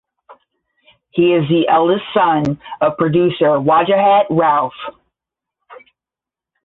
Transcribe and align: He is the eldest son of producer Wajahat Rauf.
He 1.11 1.31
is 1.35 1.47
the 1.47 1.67
eldest 1.69 2.05
son 2.11 2.59
of 2.81 2.97
producer 2.97 3.51
Wajahat 3.59 4.29
Rauf. 4.29 4.71